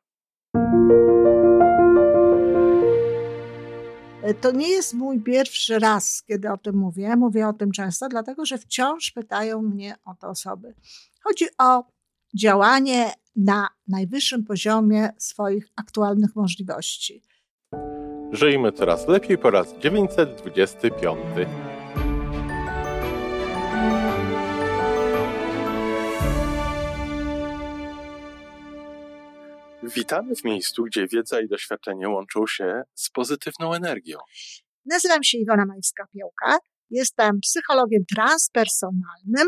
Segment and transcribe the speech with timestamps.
[4.41, 7.15] To nie jest mój pierwszy raz, kiedy o tym mówię.
[7.15, 10.75] Mówię o tym często, dlatego że wciąż pytają mnie o te osoby.
[11.23, 11.98] Chodzi o
[12.37, 17.21] działanie na najwyższym poziomie swoich aktualnych możliwości.
[18.31, 21.19] Żyjmy coraz lepiej po raz 925.
[29.95, 34.17] Witamy w miejscu, gdzie wiedza i doświadczenie łączą się z pozytywną energią.
[34.85, 36.57] Nazywam się Iwona Majska-Piołka.
[36.89, 39.47] Jestem psychologiem transpersonalnym,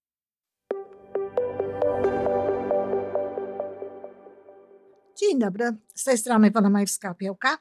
[5.21, 7.57] Dzień dobry, z tej strony Iwona Majewska-Opiełka.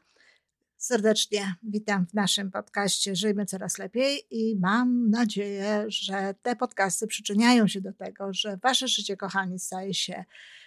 [0.77, 7.69] Serdecznie witam w naszym podcaście Żyjmy Coraz Lepiej i mam nadzieję, że te podcasty przyczyniają
[7.69, 10.25] się do tego, że Wasze życie, kochani, staje się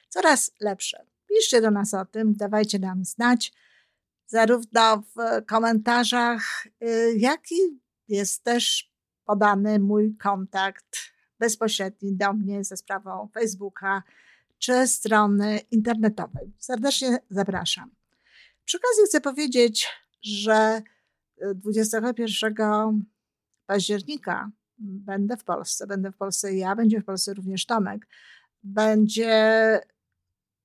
[0.10, 1.06] coraz lepsze.
[1.30, 3.54] Piszcie do nas o tym, dawajcie nam znać,
[4.28, 8.92] zarówno w komentarzach, y, jak i jest też
[9.26, 10.98] podany mój kontakt
[11.40, 14.04] bezpośredni do mnie ze sprawą Facebooka
[14.64, 16.54] czy strony internetowej.
[16.60, 17.92] Serdecznie zapraszam.
[18.66, 19.90] Przy okazji chcę powiedzieć,
[20.22, 20.82] że
[21.56, 23.06] 21 y,
[23.66, 25.88] października będę w Polsce.
[25.88, 28.08] Będę w Polsce ja, będzie w Polsce również Tomek.
[28.64, 29.82] Będzie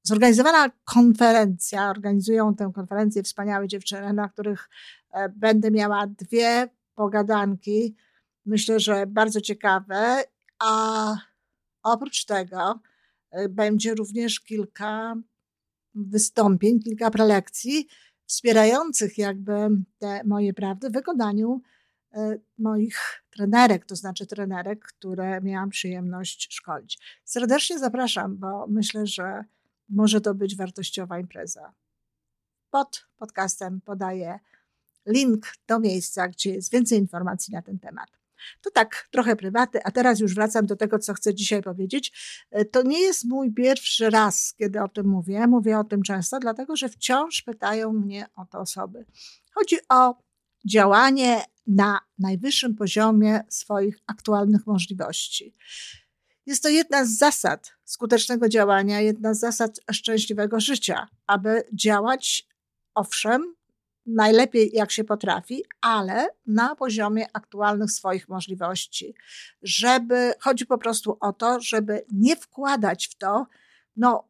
[0.03, 4.69] zorganizowana konferencja, organizują tę konferencję wspaniałe dziewczyny, na których
[5.11, 7.97] e, będę miała dwie pogadanki,
[8.47, 10.25] myślę, że bardzo ciekawe,
[10.59, 11.17] a
[11.83, 12.98] oprócz tego e,
[13.49, 15.15] będzie również kilka
[15.94, 17.89] wystąpień, kilka prelekcji
[18.27, 19.53] wspierających jakby
[19.99, 21.62] te moje prawdy w wykonaniu
[22.12, 27.21] e, moich trenerek, to znaczy trenerek, które miałam przyjemność szkolić.
[27.25, 29.44] Serdecznie zapraszam, bo myślę, że
[29.88, 31.72] może to być wartościowa impreza.
[32.71, 34.38] Pod podcastem podaję
[35.06, 38.18] link do miejsca, gdzie jest więcej informacji na ten temat.
[38.60, 42.12] To tak, trochę prywaty, a teraz już wracam do tego, co chcę dzisiaj powiedzieć.
[42.50, 45.47] E, to nie jest mój pierwszy raz, kiedy o tym mówię.
[45.47, 49.04] Mówię o tym często, dlatego że wciąż pytają mnie o te osoby.
[49.54, 50.15] Chodzi o
[50.65, 55.55] działanie na najwyższym poziomie swoich aktualnych możliwości.
[56.47, 62.49] Jest to jedna z zasad skutecznego działania, jedna z zasad szczęśliwego życia, aby działać,
[62.94, 63.55] owszem,
[64.09, 69.15] najlepiej jak się potrafi, ale na poziomie aktualnych swoich możliwości.
[69.63, 73.47] Żeby, chodzi po prostu o to, żeby nie wkładać w to,
[73.97, 74.29] no,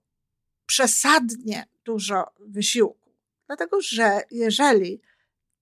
[0.67, 3.11] przesadnie dużo wysiłku.
[3.47, 5.00] Dlatego, że jeżeli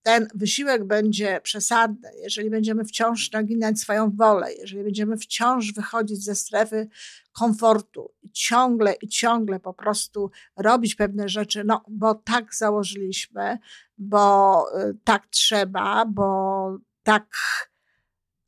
[0.06, 6.34] ten wysiłek będzie przesadny, jeżeli będziemy wciąż naginać swoją wolę, jeżeli będziemy wciąż wychodzić ze
[6.34, 6.88] strefy
[7.32, 13.58] komfortu i ciągle i ciągle po prostu robić pewne rzeczy, no bo tak założyliśmy,
[13.98, 17.26] bo y, tak trzeba, bo tak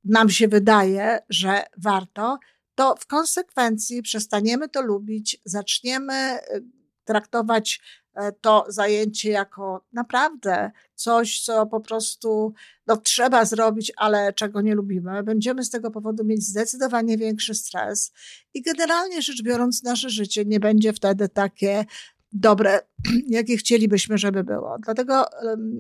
[0.05, 2.39] nam się wydaje, że warto,
[2.75, 6.65] to w konsekwencji przestaniemy to lubić, zaczniemy y,
[7.05, 7.81] traktować
[8.41, 12.55] to zajęcie jako naprawdę coś, co po prostu
[12.87, 15.23] no, trzeba zrobić, ale czego nie lubimy.
[15.23, 18.13] Będziemy z tego powodu mieć zdecydowanie większy stres
[18.55, 21.85] i generalnie rzecz biorąc, nasze życie nie będzie wtedy takie
[22.33, 22.81] dobre,
[23.29, 24.79] jakie chcielibyśmy, żeby było.
[24.79, 25.25] Dlatego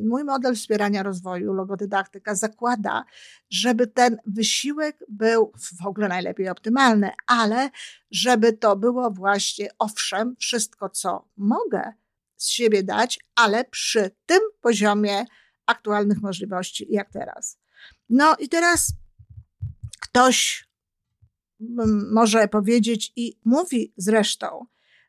[0.05, 3.05] mój model wspierania rozwoju, logodydaktyka, zakłada,
[3.50, 5.52] żeby ten wysiłek był
[5.82, 7.70] w ogóle najlepiej optymalny, ale
[8.11, 11.93] żeby to było właśnie, owszem, wszystko, co mogę,
[12.38, 15.25] z siebie dać, ale przy tym poziomie
[15.67, 17.58] aktualnych możliwości, jak teraz.
[18.08, 18.93] No i teraz
[20.00, 20.69] ktoś
[22.12, 24.67] może powiedzieć i mówi zresztą,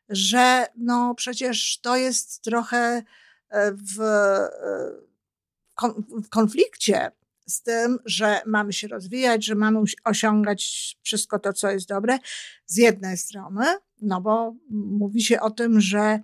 [0.08, 3.02] że no przecież to jest trochę
[3.48, 4.50] e, w, e,
[6.22, 7.10] w konflikcie
[7.46, 12.18] z tym, że mamy się rozwijać, że mamy osiągać wszystko to, co jest dobre,
[12.66, 13.64] z jednej strony,
[14.00, 16.20] no bo mówi się o tym, że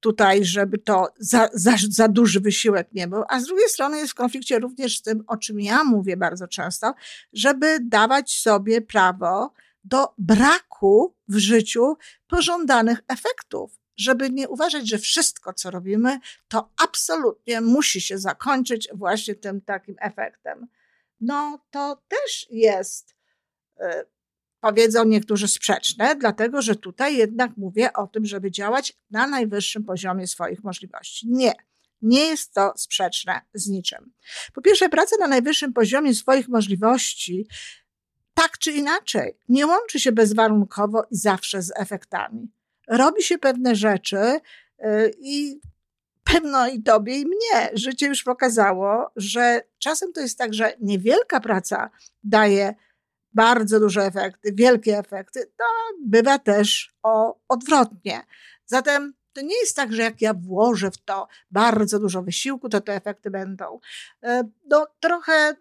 [0.00, 4.12] tutaj, żeby to za, za, za duży wysiłek nie był, a z drugiej strony jest
[4.12, 6.94] w konflikcie również z tym, o czym ja mówię bardzo często,
[7.32, 9.52] żeby dawać sobie prawo
[9.84, 11.96] do braku w życiu
[12.28, 13.80] pożądanych efektów.
[13.96, 19.96] Żeby nie uważać, że wszystko, co robimy, to absolutnie musi się zakończyć właśnie tym takim
[20.00, 20.66] efektem.
[21.20, 23.16] No to też jest
[23.80, 23.84] y,
[24.60, 30.26] powiedzą niektórzy sprzeczne, dlatego że tutaj jednak mówię o tym, żeby działać na najwyższym poziomie
[30.26, 31.26] swoich możliwości.
[31.30, 31.52] Nie.
[32.02, 34.12] Nie jest to sprzeczne z niczym.
[34.54, 37.46] Po pierwsze, praca na najwyższym poziomie swoich możliwości,
[38.34, 42.52] tak czy inaczej, nie łączy się bezwarunkowo i zawsze z efektami.
[42.88, 45.60] Robi się pewne rzeczy y, i
[46.24, 51.40] pewno i tobie, i mnie życie już pokazało, że czasem to jest tak, że niewielka
[51.40, 51.90] praca
[52.24, 52.74] daje
[53.34, 55.64] bardzo duże efekty, wielkie efekty, to
[56.06, 58.22] bywa też o, odwrotnie.
[58.66, 62.80] Zatem to nie jest tak, że jak ja włożę w to bardzo dużo wysiłku, to
[62.80, 63.80] te efekty będą.
[64.22, 65.54] E, no, trochę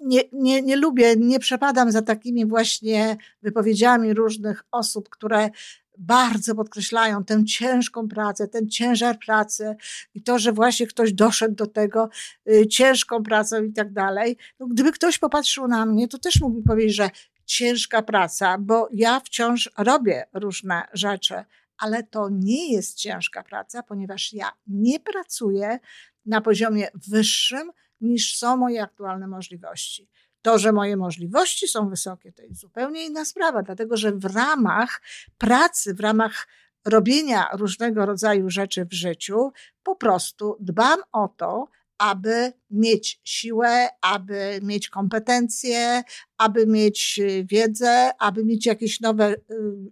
[0.00, 5.50] nie, nie, nie lubię, nie przepadam za takimi właśnie wypowiedziami różnych osób, które
[5.98, 9.76] bardzo podkreślają tę ciężką pracę, ten ciężar pracy
[10.14, 12.08] i to, że właśnie ktoś doszedł do tego
[12.48, 14.36] y, ciężką pracą i tak dalej.
[14.60, 17.10] No, gdyby ktoś popatrzył na mnie, to też mógłby powiedzieć, że
[17.44, 21.34] ciężka praca, bo ja wciąż robię różne rzeczy,
[21.78, 25.78] ale to nie jest ciężka praca, ponieważ ja nie pracuję
[26.26, 30.08] na poziomie wyższym niż są moje aktualne możliwości.
[30.44, 35.02] To, że moje możliwości są wysokie, to jest zupełnie inna sprawa, dlatego że w ramach
[35.38, 36.48] pracy, w ramach
[36.84, 39.52] robienia różnego rodzaju rzeczy w życiu,
[39.82, 41.68] po prostu dbam o to,
[41.98, 46.02] aby mieć siłę, aby mieć kompetencje,
[46.38, 49.38] aby mieć y, wiedzę, aby mieć jakieś nowe y,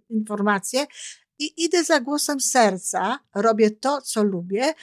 [0.09, 0.85] informacje.
[1.39, 4.73] I idę za głosem serca, robię to, co lubię.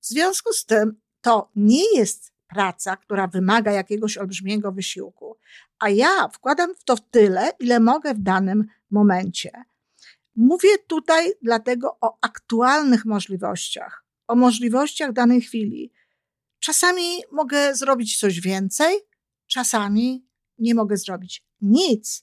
[0.00, 5.36] W związku z tym to nie jest praca, która wymaga jakiegoś olbrzymiego wysiłku,
[5.78, 9.64] a ja wkładam w to tyle, ile mogę w danym momencie.
[10.36, 15.92] Mówię tutaj dlatego o aktualnych możliwościach, o możliwościach danej chwili.
[16.58, 17.02] Czasami
[17.32, 18.98] mogę zrobić coś więcej,
[19.46, 20.26] czasami
[20.58, 22.22] nie mogę zrobić nic.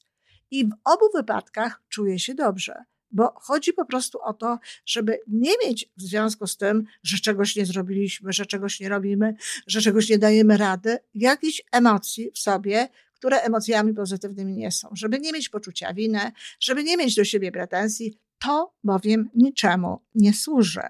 [0.52, 2.84] I w obu wypadkach czuję się dobrze
[3.18, 7.56] bo chodzi po prostu o to, żeby nie mieć w związku z tym, że czegoś
[7.56, 9.36] nie zrobiliśmy, że czegoś nie robimy,
[9.68, 14.90] że czegoś nie dajemy rady, jakichś emocji w sobie, które emocjami pozytywnymi nie są.
[14.94, 20.34] Żeby nie mieć poczucia winy, żeby nie mieć do siebie pretensji, to bowiem niczemu nie
[20.34, 20.88] służy.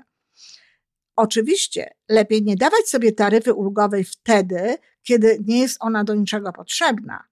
[1.15, 7.23] Oczywiście lepiej nie dawać sobie taryfy ulgowej wtedy, kiedy nie jest ona do niczego potrzebna.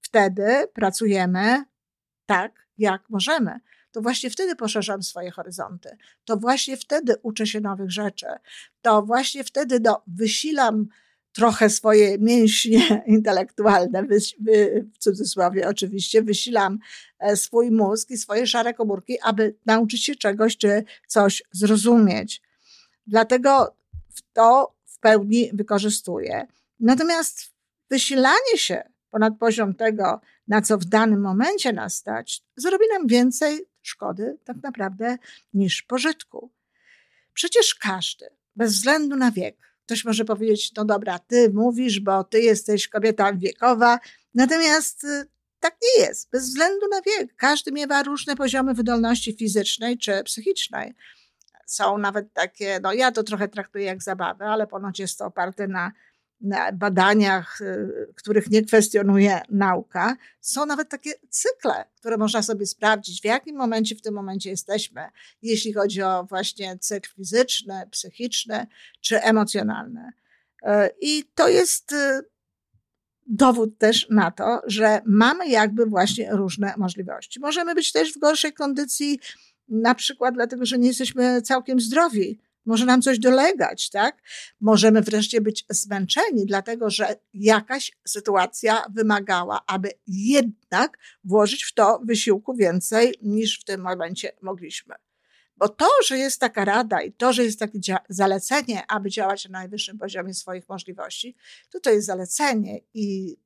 [0.00, 1.64] Wtedy pracujemy
[2.26, 3.60] tak, jak możemy
[3.98, 5.96] to właśnie wtedy poszerzam swoje horyzonty.
[6.24, 8.26] To właśnie wtedy uczę się nowych rzeczy.
[8.82, 10.86] To właśnie wtedy no, wysilam
[11.32, 14.06] trochę swoje mięśnie intelektualne,
[14.94, 16.78] w cudzysłowie oczywiście, wysilam
[17.18, 22.42] e, swój mózg i swoje szare komórki, aby nauczyć się czegoś czy coś zrozumieć.
[23.06, 23.76] Dlatego
[24.32, 26.46] to w pełni wykorzystuję.
[26.80, 27.52] Natomiast
[27.90, 33.67] wysilanie się ponad poziom tego, na co w danym momencie nas stać, zrobi nam więcej
[33.82, 35.18] szkody tak naprawdę
[35.54, 36.50] niż pożytku.
[37.34, 39.56] Przecież każdy, bez względu na wiek,
[39.86, 43.98] ktoś może powiedzieć, no dobra, ty mówisz, bo ty jesteś kobieta wiekowa,
[44.34, 45.26] natomiast y,
[45.60, 46.30] tak nie jest.
[46.30, 47.36] Bez względu na wiek.
[47.36, 50.94] Każdy miewa różne poziomy wydolności fizycznej czy psychicznej.
[51.66, 55.68] Są nawet takie, no ja to trochę traktuję jak zabawę, ale ponoć jest to oparte
[55.68, 55.92] na na
[56.72, 63.24] badaniach, y, których nie kwestionuje nauka, są nawet takie cykle, które można sobie sprawdzić, w
[63.24, 65.08] jakim momencie w tym momencie jesteśmy,
[65.42, 68.66] jeśli chodzi o właśnie cykl fizyczny, psychiczny
[69.00, 70.12] czy emocjonalny.
[70.62, 70.68] Y,
[71.00, 72.20] I to jest y,
[73.26, 77.40] dowód też na to, że mamy jakby właśnie różne możliwości.
[77.40, 79.20] Możemy być też w gorszej kondycji,
[79.68, 84.22] na przykład dlatego, że nie jesteśmy całkiem zdrowi może nam coś dolegać, tak?
[84.60, 92.54] Możemy wreszcie być zmęczeni, dlatego że jakaś sytuacja wymagała, aby jednak włożyć w to wysiłku
[92.54, 94.94] więcej niż w tym momencie mogliśmy.
[95.56, 99.58] Bo to, że jest taka rada i to, że jest takie zalecenie, aby działać na
[99.58, 101.36] najwyższym poziomie swoich możliwości,
[101.70, 103.36] to to jest zalecenie i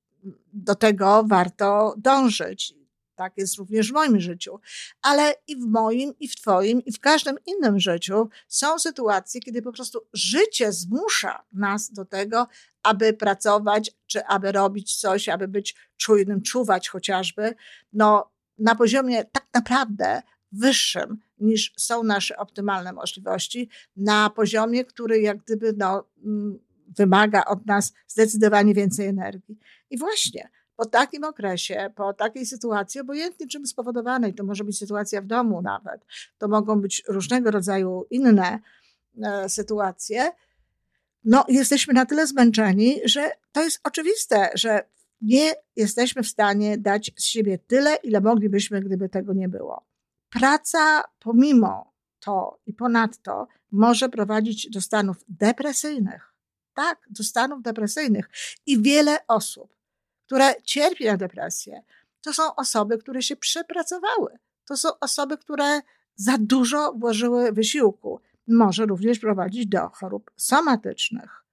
[0.53, 2.75] do tego warto dążyć.
[3.15, 4.61] Tak jest również w moim życiu,
[5.03, 9.63] ale i w moim, i w Twoim, i w każdym innym życiu są sytuacje, kiedy
[9.63, 12.47] po prostu życie zmusza nas do tego,
[12.83, 17.55] aby pracować, czy aby robić coś, aby być czujnym, czuwać chociażby,
[17.93, 25.39] no, na poziomie tak naprawdę wyższym niż są nasze optymalne możliwości, na poziomie, który jak
[25.39, 29.59] gdyby no, mm, wymaga od nas zdecydowanie więcej energii.
[29.91, 30.51] I właśnie
[30.83, 35.63] po takim okresie, po takiej sytuacji, obojętnie czym spowodowanej, to może być sytuacja w domu
[35.63, 36.07] nawet,
[36.39, 38.61] to mogą być różnego rodzaju inne
[39.23, 40.33] e, sytuacje,
[41.25, 44.85] no jesteśmy na tyle zmęczeni, że to jest oczywiste, że
[45.21, 49.87] nie jesteśmy w stanie dać z siebie tyle, ile moglibyśmy, gdyby tego nie było.
[50.31, 56.35] Praca pomimo to i ponadto może prowadzić do stanów depresyjnych.
[56.75, 58.31] Tak, do stanów depresyjnych.
[58.67, 59.82] I wiele osób,
[60.33, 61.83] które cierpi na depresję,
[62.21, 64.39] to są osoby, które się przepracowały.
[64.69, 65.81] To są osoby, które
[66.17, 68.21] za dużo włożyły wysiłku.
[68.49, 71.45] Może również prowadzić do chorób somatycznych.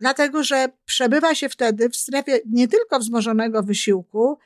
[0.00, 4.38] Dlatego, że przebywa się wtedy w strefie nie tylko wzmożonego wysiłku,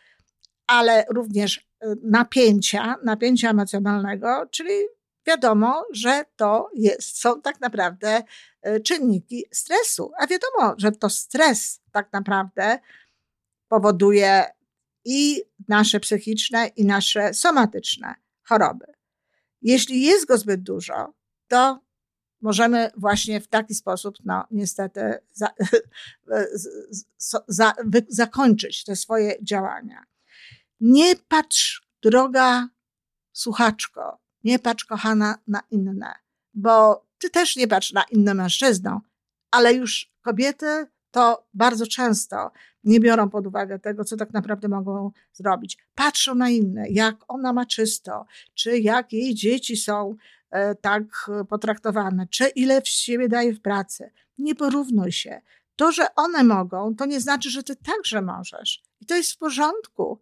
[0.66, 4.75] ale również y, napięcia, napięcia emocjonalnego, czyli
[5.26, 8.23] wiadomo, że to jest, są tak naprawdę
[8.67, 10.12] y, czynniki stresu.
[10.19, 12.79] A wiadomo, że to stres tak naprawdę
[13.69, 14.45] powoduje
[15.05, 18.87] i nasze psychiczne, i nasze somatyczne choroby.
[19.62, 21.14] Jeśli jest go zbyt dużo,
[21.49, 21.81] to
[22.41, 25.49] możemy właśnie w taki sposób, no niestety, za,
[27.49, 27.73] za,
[28.09, 30.05] zakończyć te swoje działania.
[30.81, 32.69] Nie patrz, droga
[33.33, 36.14] słuchaczko, nie patrz, kochana, na inne,
[36.54, 39.00] bo ty też nie patrz na inne mężczyzną,
[39.50, 42.50] ale już kobiety to bardzo często
[42.84, 45.78] nie biorą pod uwagę tego, co tak naprawdę mogą zrobić.
[45.94, 50.14] Patrzą na inne, jak ona ma czysto, czy jak jej dzieci są
[50.50, 54.11] e, tak potraktowane, czy ile w siebie daje w pracy.
[54.38, 55.40] Nie porównuj się.
[55.76, 58.82] To, że one mogą, to nie znaczy, że ty także możesz.
[59.00, 60.18] I to jest w porządku.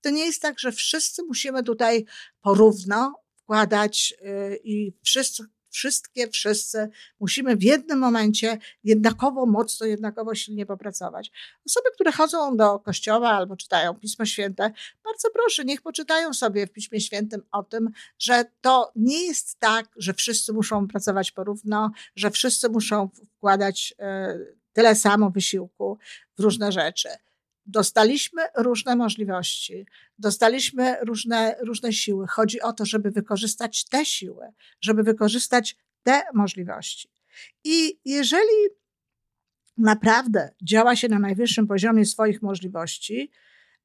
[0.00, 2.04] To nie jest tak, że wszyscy musimy tutaj
[2.42, 6.88] porówno wkładać y, i wszyscy, wszystkie, wszyscy
[7.20, 11.30] musimy w jednym momencie jednakowo mocno, jednakowo silnie popracować.
[11.66, 14.72] Osoby, które chodzą do kościoła albo czytają Pismo Święte,
[15.04, 19.86] bardzo proszę, niech poczytają sobie w Piśmie Świętym o tym, że to nie jest tak,
[19.96, 25.98] że wszyscy muszą pracować porówno, że wszyscy muszą wkładać y, tyle samo wysiłku
[26.38, 27.08] w różne rzeczy
[27.66, 29.86] dostaliśmy różne możliwości,
[30.18, 32.26] dostaliśmy różne, różne siły.
[32.26, 34.46] Chodzi o to, żeby wykorzystać te siły,
[34.80, 37.08] żeby wykorzystać te możliwości.
[37.64, 38.68] I jeżeli
[39.78, 43.30] naprawdę działa się na najwyższym poziomie swoich możliwości,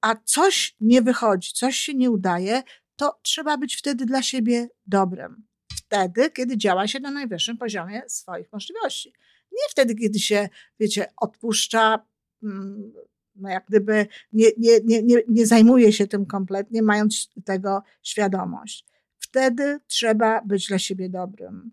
[0.01, 2.63] a coś nie wychodzi, coś się nie udaje,
[2.95, 5.47] to trzeba być wtedy dla siebie dobrym.
[5.77, 9.13] Wtedy, kiedy działa się na najwyższym poziomie swoich możliwości.
[9.51, 12.05] Nie wtedy, kiedy się, wiecie, odpuszcza,
[12.43, 12.93] mm,
[13.41, 18.85] no jak gdyby nie, nie, nie, nie, nie zajmuje się tym kompletnie, mając tego świadomość.
[19.19, 21.71] Wtedy trzeba być dla siebie dobrym.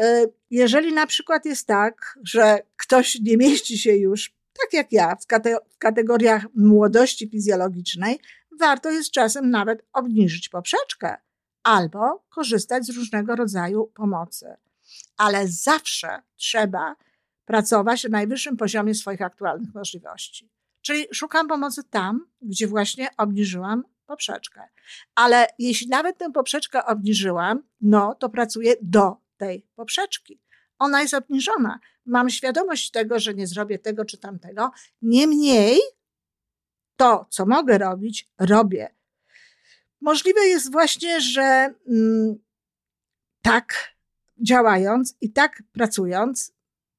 [0.00, 5.16] E, jeżeli na przykład jest tak, że ktoś nie mieści się już, tak jak ja,
[5.16, 8.18] w, kate w kategoriach młodości fizjologicznej,
[8.58, 11.16] warto jest czasem nawet obniżyć poprzeczkę
[11.62, 14.46] albo korzystać z różnego rodzaju pomocy.
[15.16, 16.96] Ale zawsze trzeba
[17.44, 20.50] pracować na najwyższym poziomie swoich aktualnych możliwości.
[20.80, 24.68] Czyli szukam pomocy tam, gdzie właśnie obniżyłam poprzeczkę.
[25.14, 30.40] Ale jeśli nawet tę poprzeczkę obniżyłam, no to pracuję do tej poprzeczki.
[30.78, 31.78] Ona jest obniżona.
[32.06, 34.70] Mam świadomość tego, że nie zrobię tego czy tamtego.
[35.02, 35.80] Niemniej
[36.96, 38.94] to, co mogę robić, robię.
[40.00, 42.38] Możliwe jest właśnie, że mm,
[43.42, 43.74] tak
[44.38, 46.52] działając i tak pracując,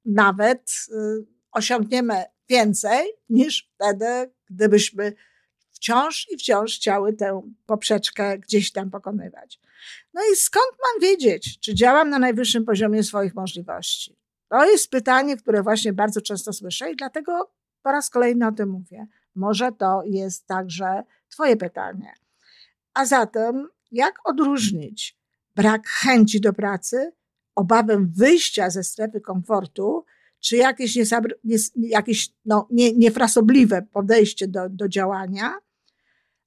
[0.05, 5.13] nawet y, osiągniemy więcej niż wtedy, gdybyśmy
[5.71, 9.59] wciąż i wciąż chciały tę poprzeczkę gdzieś tam pokonywać.
[10.13, 14.17] No i skąd mam wiedzieć, czy działam na najwyższym poziomie swoich możliwości?
[14.49, 18.69] To jest pytanie, które właśnie bardzo często słyszę i dlatego po raz kolejny o tym
[18.69, 19.07] mówię.
[19.35, 22.13] Może to jest także Twoje pytanie.
[22.93, 25.17] A zatem, jak odróżnić
[25.55, 27.11] brak chęci do pracy
[27.55, 30.05] obawę wyjścia ze strefy komfortu,
[30.39, 30.95] czy jakieś,
[31.43, 35.57] nies, jakieś no, nie, niefrasobliwe podejście do, do działania,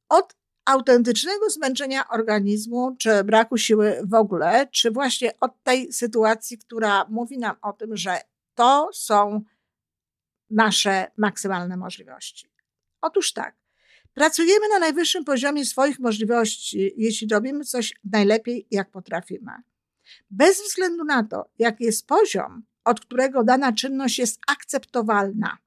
[0.08, 7.06] od autentycznego zmęczenia organizmu, czy braku siły w ogóle, czy właśnie od tej sytuacji, która
[7.08, 8.20] mówi nam o tym, że
[8.54, 9.40] to są
[10.50, 12.50] nasze maksymalne możliwości.
[13.00, 13.56] Otóż tak,
[14.14, 19.52] pracujemy na najwyższym poziomie swoich możliwości, jeśli robimy coś najlepiej, jak potrafimy.
[20.30, 25.58] Bez względu na to, jaki jest poziom, od którego dana czynność jest akceptowalna.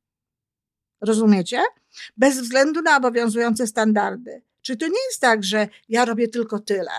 [1.01, 1.61] Rozumiecie?
[2.17, 4.41] Bez względu na obowiązujące standardy.
[4.61, 6.91] Czy to nie jest tak, że ja robię tylko tyle,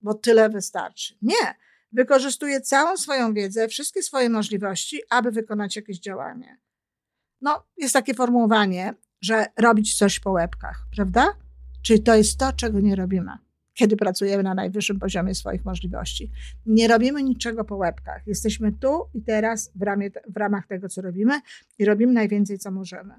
[0.00, 1.14] bo tyle wystarczy?
[1.22, 1.54] Nie.
[1.92, 6.58] Wykorzystuję całą swoją wiedzę, wszystkie swoje możliwości, aby wykonać jakieś działanie.
[7.40, 11.34] No, jest takie formułowanie, że robić coś po łebkach, prawda?
[11.82, 13.43] Czyli to jest to, czego nie robimy
[13.74, 16.30] kiedy pracujemy na najwyższym poziomie swoich możliwości.
[16.66, 18.26] Nie robimy niczego po łebkach.
[18.26, 21.40] Jesteśmy tu i teraz w, ramie, w ramach tego, co robimy
[21.78, 23.14] i robimy najwięcej, co możemy.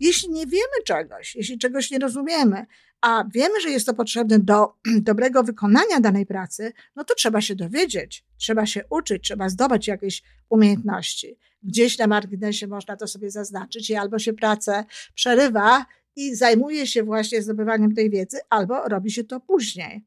[0.00, 2.66] Jeśli nie wiemy czegoś, jeśli czegoś nie rozumiemy,
[3.00, 4.74] a wiemy, że jest to potrzebne do
[5.10, 10.22] dobrego wykonania danej pracy, no to trzeba się dowiedzieć, trzeba się uczyć, trzeba zdobyć jakieś
[10.48, 11.38] umiejętności.
[11.62, 14.84] Gdzieś na marginesie można to sobie zaznaczyć i albo się pracę
[15.14, 15.86] przerywa
[16.16, 20.04] i zajmuje się właśnie zdobywaniem tej wiedzy, albo robi się to później.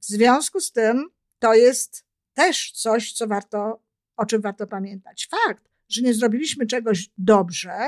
[0.00, 3.82] W związku z tym to jest też coś, co warto,
[4.16, 5.28] o czym warto pamiętać.
[5.30, 7.78] Fakt, że nie zrobiliśmy czegoś dobrze,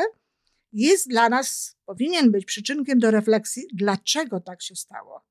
[0.73, 5.25] jest dla nas, powinien być przyczynkiem do refleksji, dlaczego tak się stało.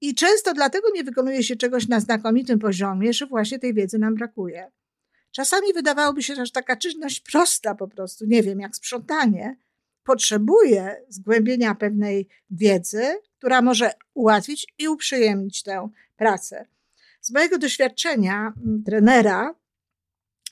[0.00, 4.14] I często dlatego nie wykonuje się czegoś na znakomitym poziomie, że właśnie tej wiedzy nam
[4.14, 4.72] brakuje.
[5.30, 9.56] Czasami wydawałoby się, że taka czynność prosta po prostu, nie wiem, jak sprzątanie,
[10.04, 13.04] potrzebuje zgłębienia pewnej wiedzy,
[13.38, 16.66] która może ułatwić i uprzyjemnić tę pracę.
[17.20, 19.54] Z mojego doświadczenia mm, trenera,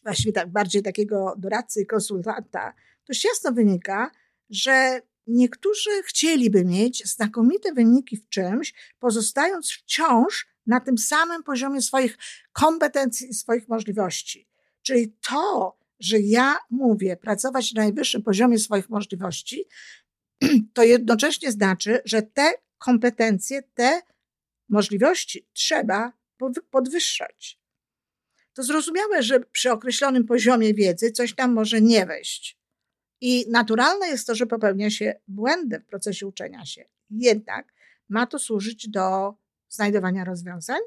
[0.03, 2.75] właściwie tak bardziej takiego doradcy i konsultanta,
[3.09, 4.11] dość jasno wynika,
[4.51, 12.19] że niektórzy chcieliby mieć znakomite wyniki w czymś, pozostając wciąż na tym samym poziomie swoich
[12.53, 14.49] kompetencji i swoich możliwości.
[14.83, 19.65] Czyli to, że ja mówię pracować na najwyższym poziomie swoich możliwości,
[20.75, 24.03] to jednocześnie znaczy, że te kompetencje, te
[24.69, 26.13] możliwości trzeba
[26.71, 27.59] podwyższać.
[28.55, 32.59] To zrozumiałe, że przy określonym poziomie wiedzy coś tam może nie wejść.
[33.21, 36.85] I naturalne jest to, że popełnia się błędy w procesie uczenia się.
[37.11, 37.73] Jednak
[38.09, 39.35] ma to służyć do
[39.69, 40.81] znajdowania rozwiązań,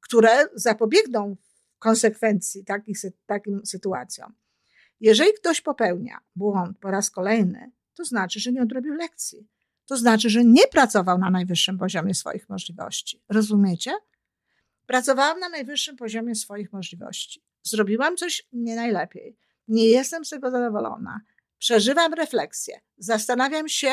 [0.00, 1.36] które zapobiegną
[1.84, 4.34] konsekwencji takich, takim sytuacjom.
[5.00, 9.48] Jeżeli ktoś popełnia błąd po raz kolejny, to znaczy, że nie odrobił lekcji.
[9.86, 13.22] To znaczy, że nie pracował na najwyższym poziomie swoich możliwości.
[13.28, 13.92] Rozumiecie?
[14.86, 17.42] Pracowałam na najwyższym poziomie swoich możliwości.
[17.62, 19.36] Zrobiłam coś nie najlepiej.
[19.68, 21.20] Nie jestem z tego zadowolona.
[21.58, 22.80] Przeżywam refleksję.
[22.98, 23.92] Zastanawiam się,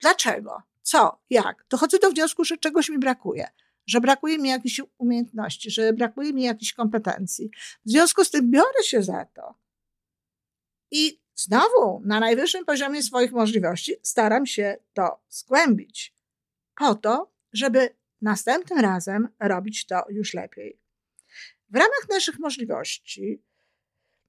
[0.00, 1.64] dlaczego, co, jak.
[1.70, 3.48] Dochodzę do wniosku, że czegoś mi brakuje
[3.86, 7.50] że brakuje mi jakichś umiejętności, że brakuje mi jakichś kompetencji.
[7.86, 9.54] W związku z tym biorę się za to.
[10.90, 16.14] I znowu na najwyższym poziomie swoich możliwości staram się to zgłębić,
[16.74, 20.78] po to, żeby następnym razem robić to już lepiej.
[21.70, 23.42] W ramach naszych możliwości,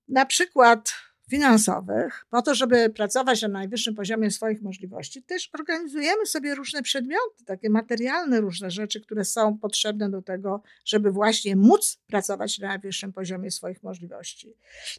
[0.08, 0.94] na przykład
[1.32, 7.46] finansowych, po to, żeby pracować na najwyższym poziomie swoich możliwości, też organizujemy sobie różne przedmioty,
[7.46, 13.14] takie materialne różne rzeczy, które są potrzebne do tego, żeby właśnie móc pracować na najwyższym
[13.14, 14.54] poziomie swoich możliwości.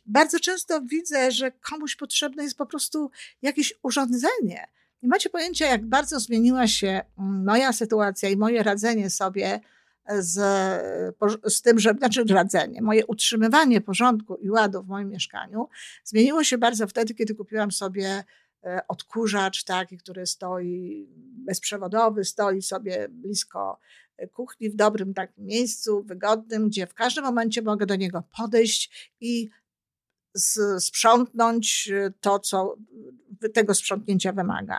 [0.07, 3.11] Bardzo często widzę, że komuś potrzebne jest po prostu
[3.43, 4.67] jakieś urządzenie.
[5.03, 9.61] Nie macie pojęcia, jak bardzo zmieniła się moja sytuacja i moje radzenie sobie
[10.09, 10.35] z,
[11.47, 12.25] z tym, że, znaczy
[12.81, 15.69] moje utrzymywanie porządku i ładu w moim mieszkaniu
[16.05, 18.25] zmieniło się bardzo wtedy, kiedy kupiłam sobie
[18.65, 21.07] e, odkurzacz, taki, który stoi
[21.47, 23.81] bezprzewodowy, stoi sobie blisko
[24.33, 29.51] kuchni, w dobrym takim miejscu, wygodnym, gdzie w każdym momencie mogę do niego podejść i
[30.79, 32.77] sprzątnąć to, co
[33.55, 34.79] tego sprzątnięcia wymaga.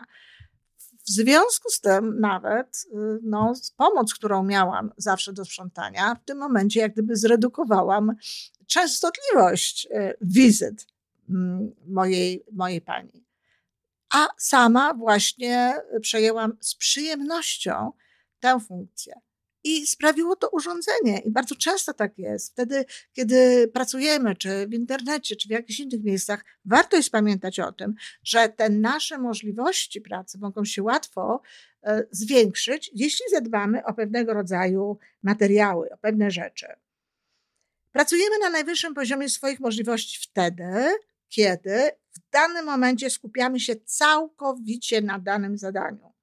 [1.06, 6.38] W związku z tym nawet y, no, pomoc, którą miałam zawsze do sprzątania, w tym
[6.38, 8.16] momencie jak gdyby zredukowałam
[8.68, 10.88] częstotliwość y, wizyt
[11.30, 13.26] mm, mojej, mojej pani.
[14.14, 17.92] A sama właśnie przejęłam z przyjemnością
[18.40, 19.14] tę funkcję.
[19.64, 21.20] I sprawiło to urządzenie.
[21.26, 22.52] I bardzo często tak jest.
[22.52, 27.72] Wtedy, kiedy pracujemy, czy w internecie, czy w jakichś innych miejscach, warto jest pamiętać o
[27.72, 31.42] tym, że te nasze możliwości pracy mogą się łatwo
[31.84, 36.68] e, zwiększyć, jeśli zadbamy o pewnego rodzaju materiały, o pewne rzeczy.
[37.92, 40.98] Pracujemy na najwyższym poziomie swoich możliwości wtedy,
[41.30, 46.14] kiedy w danym momencie skupiamy się całkowicie na danym zadaniu.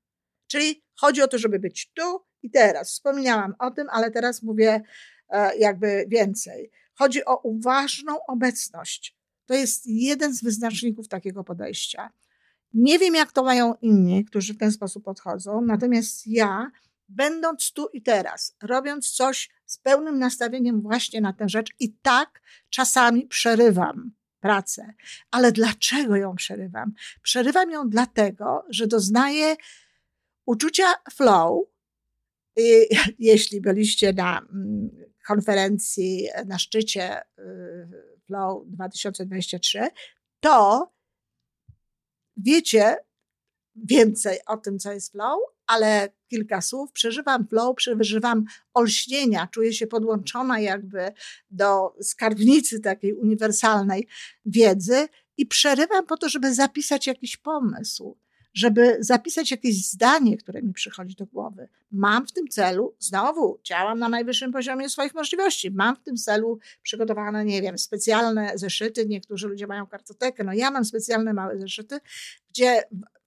[0.47, 2.91] Czyli chodzi o to, żeby być tu i teraz.
[2.91, 4.83] Wspomniałam o tym, ale teraz mówię
[5.29, 6.71] e, jakby więcej.
[6.95, 9.17] Chodzi o uważną obecność.
[9.47, 12.11] To jest jeden z wyznaczników takiego podejścia.
[12.75, 16.71] Nie wiem, jak to mają inni, którzy w ten sposób podchodzą, natomiast ja,
[17.09, 22.43] będąc tu i teraz, robiąc coś z pełnym nastawieniem właśnie na tę rzecz, i tak
[22.71, 24.95] czasami przerywam pracę.
[25.31, 26.93] Ale dlaczego ją przerywam?
[27.23, 29.57] Przerywam ją dlatego, że doznaję
[30.47, 31.67] uczucia flow.
[33.19, 34.91] Jeśli byliście na mm,
[35.27, 37.23] konferencji, na szczycie y,
[38.27, 39.89] Flow 2023,
[40.41, 40.87] to
[42.37, 42.97] wiecie
[43.77, 46.93] więcej o tym, co jest flow, ale kilka słów.
[46.93, 51.13] Przeżywam flow, przeżywam olśnienia, czuję się podłączona jakby
[51.51, 54.07] do skarbnicy takiej uniwersalnej
[54.45, 58.19] wiedzy i przerywam po to, żeby zapisać jakiś pomysł
[58.55, 61.69] żeby zapisać jakieś zdanie, które mi przychodzi do głowy.
[61.93, 66.59] Mam w tym celu, znowu działam na najwyższym poziomie swoich możliwości, mam w tym celu
[66.83, 69.07] przygotowane, nie wiem, specjalne zeszyty.
[69.07, 71.99] Niektórzy ludzie mają kartotekę, no ja mam specjalne małe zeszyty,
[72.51, 72.83] gdzie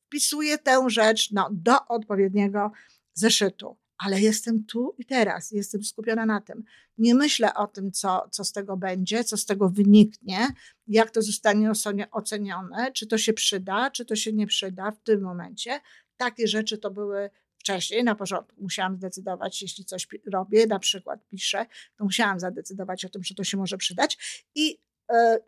[0.05, 2.71] wpisuję tę rzecz no, do odpowiedniego
[3.13, 6.63] zeszytu ale jestem tu i teraz, jestem skupiona na tym.
[6.97, 10.47] Nie myślę o tym, co, co z tego będzie, co z tego wyniknie,
[10.87, 11.71] jak to zostanie
[12.11, 15.79] ocenione, czy to się przyda, czy to się nie przyda w tym momencie.
[16.17, 21.65] Takie rzeczy to były wcześniej, na początku musiałam zdecydować, jeśli coś robię, na przykład piszę,
[21.97, 24.43] to musiałam zadecydować o tym, że to się może przydać.
[24.55, 24.77] I
[25.11, 25.39] e,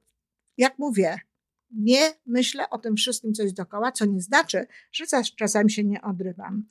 [0.58, 1.20] jak mówię,
[1.72, 5.06] nie myślę o tym wszystkim, co jest dookoła, co nie znaczy, że
[5.38, 6.66] czasami się nie odrywam.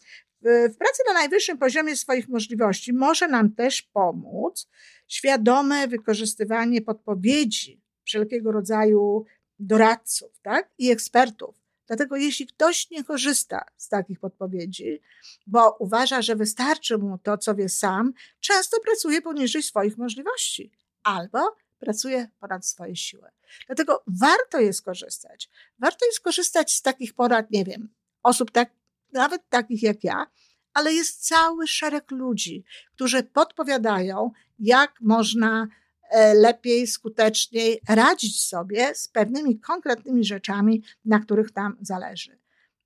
[0.44, 4.68] W pracy na najwyższym poziomie swoich możliwości może nam też pomóc
[5.09, 9.24] świadome wykorzystywanie podpowiedzi wszelkiego rodzaju
[9.59, 10.70] doradców tak?
[10.78, 11.64] i ekspertów.
[11.87, 15.00] Dlatego jeśli ktoś nie korzysta z takich podpowiedzi,
[15.46, 21.57] bo uważa, że wystarczy mu to, co wie sam, często pracuje poniżej swoich możliwości albo
[21.78, 23.28] pracuje ponad swoje siły.
[23.66, 25.50] Dlatego warto jest korzystać.
[25.78, 27.88] Warto jest korzystać z takich porad, nie wiem,
[28.22, 28.70] osób tak,
[29.14, 30.27] nawet takich jak ja,
[30.74, 35.68] ale jest cały szereg ludzi, którzy podpowiadają, jak można
[36.11, 42.38] e, lepiej, skuteczniej radzić sobie z pewnymi konkretnymi rzeczami, na których nam zależy.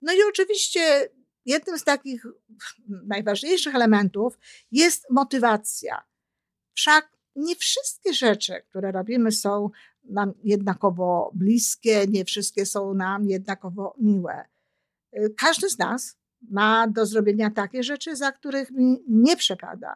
[0.02, 1.08] No i oczywiście
[1.46, 2.26] jednym z takich
[2.88, 4.38] najważniejszych elementów
[4.70, 6.04] jest motywacja.
[6.74, 9.70] Wszak nie wszystkie rzeczy, które robimy, są
[10.04, 14.44] nam jednakowo bliskie, nie wszystkie są nam jednakowo miłe.
[15.12, 18.68] E, każdy z nas ma do zrobienia takie rzeczy, za których
[19.08, 19.94] nie przepada.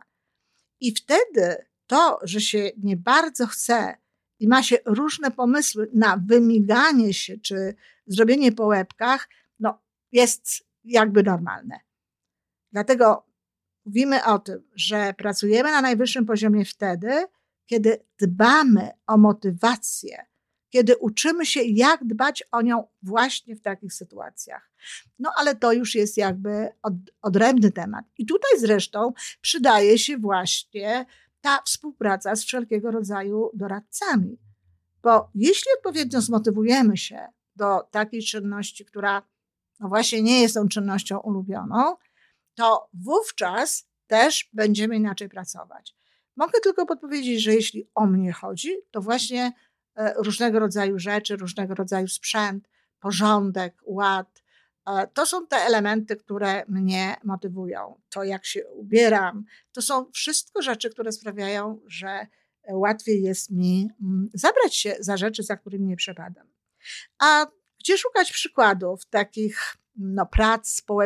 [0.80, 3.96] I wtedy to, że się nie bardzo chce
[4.38, 7.74] i ma się różne pomysły na wymiganie się czy
[8.06, 9.28] zrobienie po łebkach,
[9.60, 11.80] no jest jakby normalne.
[12.72, 13.26] Dlatego
[13.84, 17.24] mówimy o tym, że pracujemy na najwyższym poziomie wtedy,
[17.66, 20.26] kiedy dbamy o motywację,
[20.72, 24.70] kiedy uczymy się, jak dbać o nią właśnie w takich sytuacjach.
[25.18, 28.04] No ale to już jest jakby od, odrębny temat.
[28.18, 31.06] I tutaj zresztą przydaje się właśnie
[31.40, 34.38] ta współpraca z wszelkiego rodzaju doradcami.
[35.02, 39.22] Bo jeśli odpowiednio zmotywujemy się do takiej czynności, która
[39.80, 41.96] no właśnie nie jest tą czynnością ulubioną,
[42.54, 45.96] to wówczas też będziemy inaczej pracować.
[46.36, 49.52] Mogę tylko podpowiedzieć, że jeśli o mnie chodzi, to właśnie
[50.16, 52.68] różnego rodzaju rzeczy, różnego rodzaju sprzęt,
[53.00, 54.42] porządek, ład.
[54.86, 58.00] E, to są te elementy, które mnie motywują.
[58.08, 62.26] To, jak się ubieram, to są wszystko rzeczy, które sprawiają, że
[62.70, 66.46] łatwiej jest mi mm, zabrać się za rzeczy, za którymi nie przepadam.
[67.18, 67.46] A
[67.80, 70.98] gdzie szukać przykładów takich no, prac po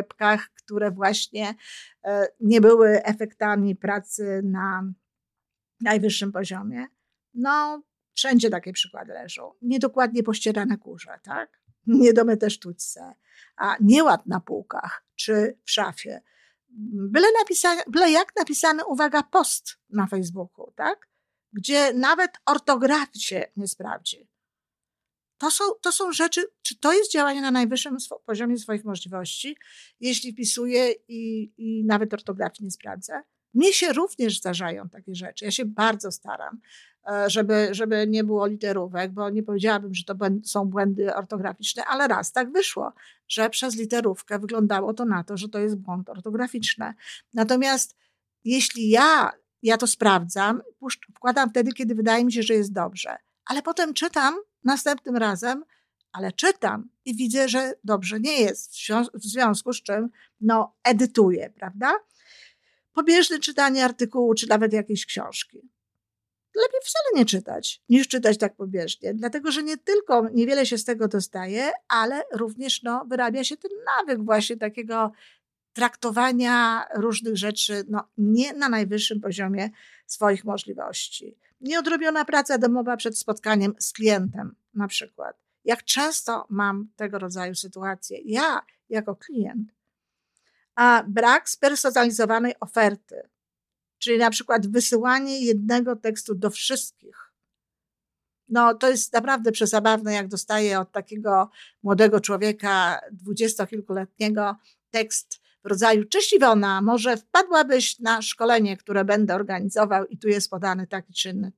[0.55, 1.55] które właśnie
[2.03, 4.83] e, nie były efektami pracy na
[5.81, 6.87] najwyższym poziomie?
[7.33, 7.81] No,
[8.17, 9.53] Wszędzie takie przykłady leżą.
[9.61, 11.61] Niedokładnie pościerane kurze, tak?
[11.87, 13.13] Niedomyte sztućce,
[13.57, 16.21] a nieład na półkach czy w szafie.
[16.89, 17.27] Byle,
[17.87, 21.07] byle jak napisany, uwaga, post na Facebooku, tak?
[21.53, 24.29] Gdzie nawet ortografii się nie sprawdzi.
[25.37, 29.57] To są, to są rzeczy, czy to jest działanie na najwyższym poziomie swoich możliwości,
[29.99, 33.21] jeśli wpisuję i, i nawet ortografii nie sprawdzę?
[33.53, 35.45] Mnie się również zdarzają takie rzeczy.
[35.45, 36.61] Ja się bardzo staram,
[37.27, 42.31] żeby, żeby nie było literówek, bo nie powiedziałabym, że to są błędy ortograficzne, ale raz
[42.31, 42.93] tak wyszło,
[43.27, 46.93] że przez literówkę wyglądało to na to, że to jest błąd ortograficzny.
[47.33, 47.95] Natomiast
[48.43, 49.31] jeśli ja,
[49.63, 50.61] ja to sprawdzam,
[51.15, 53.17] wkładam wtedy, kiedy wydaje mi się, że jest dobrze.
[53.45, 55.63] ale potem czytam następnym razem,
[56.11, 58.71] ale czytam i widzę, że dobrze nie jest,
[59.13, 60.09] w związku z czym
[60.41, 61.93] no, edytuję, prawda?
[62.93, 65.69] Pobieżne czytanie artykułu, czy nawet jakiejś książki.
[66.55, 70.85] Lepiej wcale nie czytać, niż czytać tak pobieżnie, dlatego że nie tylko niewiele się z
[70.85, 75.11] tego dostaje, ale również no, wyrabia się ten nawyk właśnie takiego
[75.73, 79.69] traktowania różnych rzeczy no, nie na najwyższym poziomie
[80.05, 81.37] swoich możliwości.
[81.61, 85.37] Nieodrobiona praca domowa przed spotkaniem z klientem, na przykład.
[85.65, 89.71] Jak często mam tego rodzaju sytuacje, ja jako klient.
[90.75, 93.29] A brak spersonalizowanej oferty,
[93.99, 97.27] czyli na przykład wysyłanie jednego tekstu do wszystkich.
[98.49, 101.49] No, to jest naprawdę przezabawne, jak dostaję od takiego
[101.83, 104.55] młodego człowieka, dwudziestokilkuletniego,
[104.89, 110.49] tekst w rodzaju Cześć Iwona, może wpadłabyś na szkolenie, które będę organizował i tu jest
[110.49, 111.51] podany taki czy inny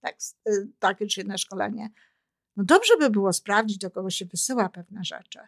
[0.00, 1.90] tekst, y, takie czy inne szkolenie.
[2.56, 5.38] No dobrze by było sprawdzić, do kogo się wysyła pewne rzeczy,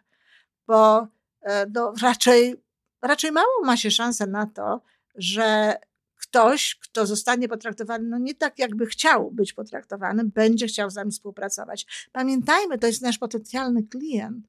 [0.67, 1.07] bo
[1.41, 2.63] e, no, raczej,
[3.01, 4.81] raczej mało ma się szansę na to,
[5.15, 5.75] że
[6.29, 11.11] ktoś, kto zostanie potraktowany, no nie tak, jakby chciał być potraktowany, będzie chciał z nami
[11.11, 12.09] współpracować.
[12.11, 14.47] Pamiętajmy, to jest nasz potencjalny klient.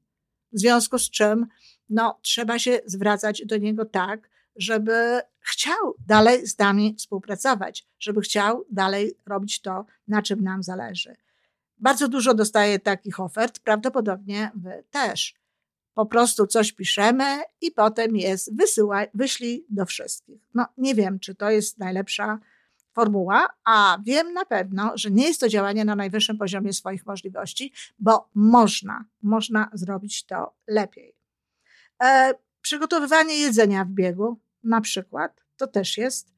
[0.51, 1.47] W związku z czym
[1.89, 8.65] no, trzeba się zwracać do niego tak, żeby chciał dalej z nami współpracować, żeby chciał
[8.71, 11.15] dalej robić to, na czym nam zależy.
[11.77, 15.40] Bardzo dużo dostaję takich ofert, prawdopodobnie wy też.
[15.93, 20.41] Po prostu coś piszemy i potem jest wysyłaj, wyślij do wszystkich.
[20.53, 22.39] No nie wiem, czy to jest najlepsza
[22.93, 27.73] formuła, a wiem na pewno, że nie jest to działanie na najwyższym poziomie swoich możliwości,
[27.99, 31.15] bo można, można zrobić to lepiej.
[32.03, 36.33] E, przygotowywanie jedzenia w biegu, na przykład, to też jest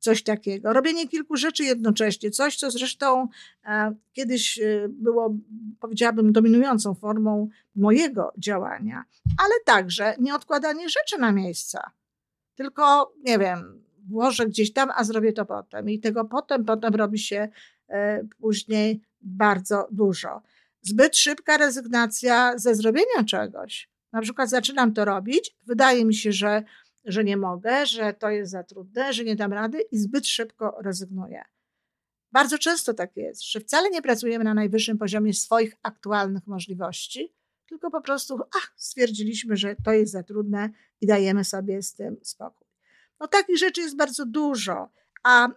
[0.00, 0.72] coś takiego.
[0.72, 3.28] Robienie kilku rzeczy jednocześnie, coś, co zresztą
[3.64, 5.34] e, kiedyś e, było,
[5.80, 9.04] powiedziałabym, dominującą formą mojego działania,
[9.38, 11.90] ale także nie odkładanie rzeczy na miejsca.
[12.54, 15.90] Tylko, nie wiem, włożę gdzieś tam, a zrobię to potem.
[15.90, 17.48] I tego potem, potem robi się
[17.88, 20.42] e, później bardzo dużo.
[20.82, 23.90] Zbyt szybka rezygnacja ze zrobienia czegoś.
[24.12, 26.62] Na przykład zaczynam to robić, wydaje mi się, że
[27.04, 30.76] że nie mogę, że to jest za trudne, że nie dam rady i zbyt szybko
[30.80, 31.42] rezygnuję.
[32.32, 37.34] Bardzo często tak jest, że wcale nie pracujemy na najwyższym poziomie swoich aktualnych możliwości,
[37.66, 42.16] tylko po prostu ach, stwierdziliśmy, że to jest za trudne i dajemy sobie z tym
[42.22, 42.66] spokój.
[43.20, 44.88] No takich rzeczy jest bardzo dużo,
[45.22, 45.52] a y,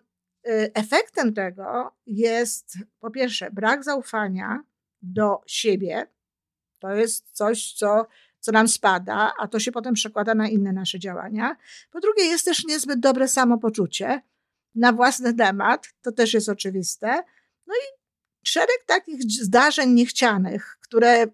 [0.74, 4.64] efektem tego jest po pierwsze brak zaufania
[5.02, 6.08] do siebie.
[6.80, 8.08] To jest coś, co
[8.44, 11.56] co nam spada, a to się potem przekłada na inne nasze działania.
[11.92, 14.22] Po drugie, jest też niezbyt dobre samopoczucie
[14.76, 17.24] na własny temat, to też jest oczywiste.
[17.68, 17.86] No i
[18.44, 21.26] szereg takich zdarzeń niechcianych, które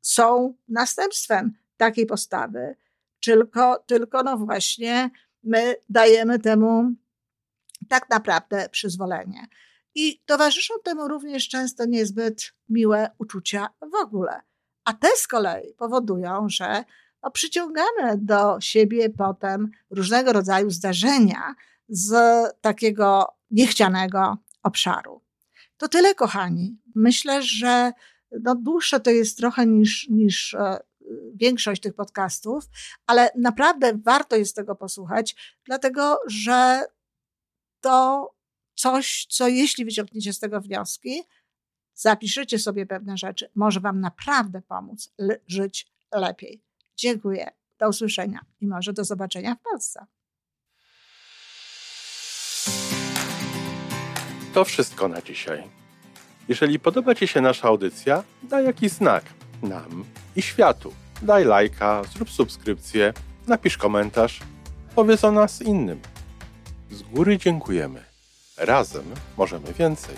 [0.00, 2.76] są następstwem takiej postawy,
[3.20, 5.10] tylko, tylko no właśnie
[5.42, 6.92] my dajemy temu
[7.88, 9.46] tak naprawdę przyzwolenie.
[9.94, 14.40] I towarzyszą temu również często niezbyt miłe uczucia w ogóle.
[14.88, 16.84] A te z kolei powodują, że
[17.22, 21.54] no, przyciągamy do siebie potem różnego rodzaju zdarzenia
[21.88, 22.12] z
[22.60, 25.20] takiego niechcianego obszaru.
[25.76, 26.78] To tyle, kochani.
[26.94, 27.92] Myślę, że
[28.42, 30.80] no, dłuższe to jest trochę niż, niż e,
[31.34, 32.64] większość tych podcastów,
[33.06, 36.84] ale naprawdę warto jest tego posłuchać, dlatego że
[37.80, 38.28] to
[38.74, 41.22] coś, co jeśli wyciągniecie z tego wnioski,
[41.98, 45.12] zapiszecie sobie pewne rzeczy, może Wam naprawdę pomóc
[45.46, 46.62] żyć lepiej.
[46.96, 47.50] Dziękuję.
[47.78, 50.06] Do usłyszenia i może do zobaczenia w Polsce.
[54.54, 55.62] To wszystko na dzisiaj.
[56.48, 59.24] Jeżeli podoba Ci się nasza audycja, daj jakiś znak
[59.62, 60.04] nam
[60.36, 60.92] i światu.
[61.22, 63.12] Daj lajka, zrób subskrypcję,
[63.46, 64.40] napisz komentarz,
[64.94, 66.00] powiedz o nas innym.
[66.90, 68.04] Z góry dziękujemy.
[68.56, 69.04] Razem
[69.36, 70.16] możemy więcej.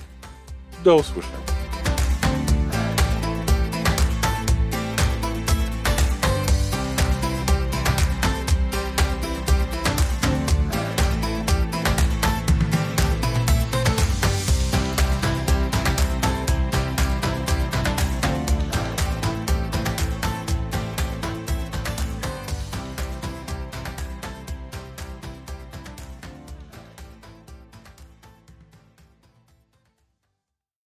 [0.84, 1.59] Do usłyszenia.